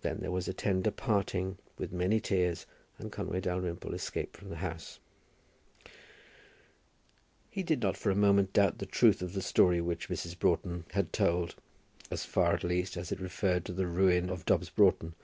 Then 0.00 0.20
there 0.20 0.30
was 0.30 0.48
a 0.48 0.54
tender 0.54 0.90
parting, 0.90 1.58
with 1.76 1.92
many 1.92 2.18
tears, 2.18 2.64
and 2.96 3.12
Conway 3.12 3.42
Dalrymple 3.42 3.92
escaped 3.92 4.34
from 4.38 4.48
the 4.48 4.56
house. 4.64 4.98
He 7.50 7.62
did 7.62 7.82
not 7.82 7.94
for 7.94 8.08
a 8.10 8.14
moment 8.14 8.54
doubt 8.54 8.78
the 8.78 8.86
truth 8.86 9.20
of 9.20 9.34
the 9.34 9.42
story 9.42 9.82
which 9.82 10.08
Mrs. 10.08 10.38
Broughton 10.38 10.86
had 10.92 11.12
told, 11.12 11.56
as 12.10 12.24
far, 12.24 12.54
at 12.54 12.64
least, 12.64 12.96
as 12.96 13.12
it 13.12 13.20
referred 13.20 13.66
to 13.66 13.74
the 13.74 13.86
ruin 13.86 14.30
of 14.30 14.46
Dobbs 14.46 14.70
Broughton. 14.70 15.14